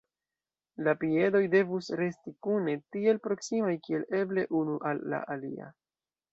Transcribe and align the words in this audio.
La 0.87 0.95
piedoj 1.03 1.41
devus 1.55 1.91
resti 1.99 2.33
kune, 2.49 2.75
tiel 2.97 3.21
proksimaj 3.29 3.77
kiel 3.87 4.09
eble 4.23 4.49
unu 4.65 4.83
al 4.93 5.07
la 5.15 5.25
alia. 5.37 5.73